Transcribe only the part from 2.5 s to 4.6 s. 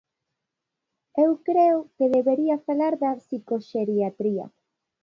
falar da psicoxeriatría.